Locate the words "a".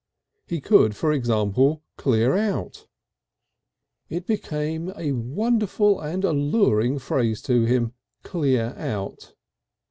4.97-5.11